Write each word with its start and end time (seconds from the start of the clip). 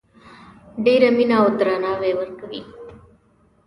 ډیره 0.85 1.09
مینه 1.17 1.35
او 1.41 1.47
درناوی 1.59 2.13
ورکوي 2.17 2.61